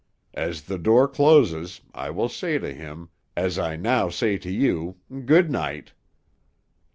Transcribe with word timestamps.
As 0.33 0.63
the 0.63 0.79
door 0.79 1.07
closes, 1.07 1.81
I 1.93 2.09
will 2.09 2.27
say 2.27 2.57
to 2.57 2.73
him, 2.73 3.09
as 3.37 3.59
I 3.59 3.75
now 3.75 4.09
say 4.09 4.35
to 4.39 4.49
you, 4.49 4.95
Good 5.27 5.51
night." 5.51 5.91